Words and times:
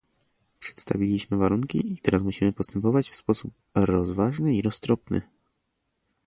Przedstawiliśmy 0.59 1.37
warunki 1.37 1.93
i 1.93 1.97
teraz 1.97 2.23
musimy 2.23 2.53
postępować 2.53 3.09
w 3.09 3.15
sposób 3.15 3.53
rozważny 3.75 4.55
i 4.55 4.61
roztropny 4.61 5.21